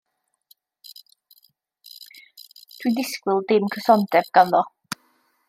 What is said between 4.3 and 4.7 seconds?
ganddo.